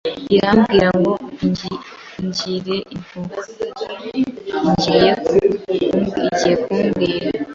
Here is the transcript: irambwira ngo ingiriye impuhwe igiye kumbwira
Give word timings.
irambwira 0.35 0.87
ngo 0.99 1.13
ingiriye 2.23 2.77
impuhwe 2.95 3.39
igiye 4.21 5.11
kumbwira 6.63 7.29